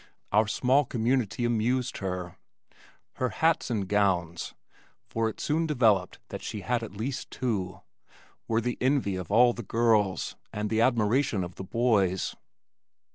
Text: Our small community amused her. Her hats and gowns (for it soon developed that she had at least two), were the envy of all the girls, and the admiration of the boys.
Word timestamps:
Our 0.31 0.47
small 0.47 0.83
community 0.83 1.45
amused 1.45 1.97
her. 1.99 2.35
Her 3.17 3.29
hats 3.29 3.69
and 3.69 3.87
gowns 3.87 4.55
(for 5.05 5.29
it 5.29 5.39
soon 5.39 5.67
developed 5.67 6.17
that 6.29 6.41
she 6.41 6.61
had 6.61 6.81
at 6.81 6.97
least 6.97 7.29
two), 7.29 7.81
were 8.47 8.61
the 8.61 8.79
envy 8.81 9.15
of 9.15 9.29
all 9.29 9.53
the 9.53 9.61
girls, 9.61 10.35
and 10.51 10.71
the 10.71 10.81
admiration 10.81 11.43
of 11.43 11.53
the 11.53 11.63
boys. 11.63 12.35